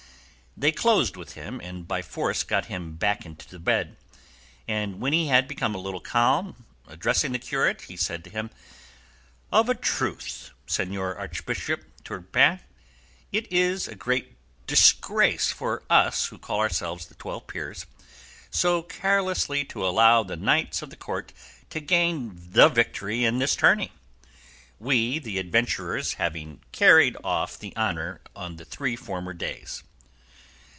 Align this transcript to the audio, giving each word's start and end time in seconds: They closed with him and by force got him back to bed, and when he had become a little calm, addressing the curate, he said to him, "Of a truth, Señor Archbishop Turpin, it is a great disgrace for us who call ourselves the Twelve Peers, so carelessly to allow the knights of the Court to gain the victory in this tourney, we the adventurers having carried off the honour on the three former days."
They 0.57 0.73
closed 0.73 1.15
with 1.15 1.33
him 1.35 1.61
and 1.61 1.87
by 1.87 2.01
force 2.01 2.43
got 2.43 2.65
him 2.65 2.97
back 2.97 3.21
to 3.37 3.57
bed, 3.59 3.95
and 4.67 4.99
when 4.99 5.13
he 5.13 5.27
had 5.27 5.47
become 5.47 5.73
a 5.73 5.77
little 5.79 6.01
calm, 6.01 6.65
addressing 6.87 7.31
the 7.31 7.39
curate, 7.39 7.83
he 7.83 7.95
said 7.95 8.21
to 8.25 8.29
him, 8.29 8.49
"Of 9.49 9.69
a 9.69 9.73
truth, 9.73 10.51
Señor 10.67 11.17
Archbishop 11.17 11.85
Turpin, 12.03 12.59
it 13.31 13.49
is 13.51 13.87
a 13.87 13.95
great 13.95 14.35
disgrace 14.67 15.53
for 15.53 15.83
us 15.89 16.27
who 16.27 16.37
call 16.37 16.59
ourselves 16.59 17.05
the 17.05 17.15
Twelve 17.15 17.47
Peers, 17.47 17.85
so 18.51 18.83
carelessly 18.83 19.63
to 19.65 19.87
allow 19.87 20.21
the 20.21 20.35
knights 20.35 20.81
of 20.81 20.89
the 20.89 20.97
Court 20.97 21.31
to 21.69 21.79
gain 21.79 22.35
the 22.51 22.67
victory 22.67 23.23
in 23.23 23.39
this 23.39 23.55
tourney, 23.55 23.93
we 24.79 25.17
the 25.17 25.39
adventurers 25.39 26.15
having 26.15 26.61
carried 26.73 27.15
off 27.23 27.57
the 27.57 27.73
honour 27.77 28.19
on 28.35 28.57
the 28.57 28.65
three 28.65 28.97
former 28.97 29.31
days." 29.33 29.83